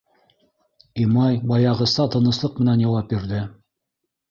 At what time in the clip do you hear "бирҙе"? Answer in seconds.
3.15-3.45